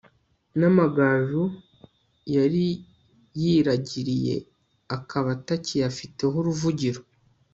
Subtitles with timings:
[0.59, 1.43] n'amagaju
[2.35, 2.65] yari
[3.41, 4.35] yiragiriye
[4.95, 7.01] akaba atakiyafiteho uruvugiro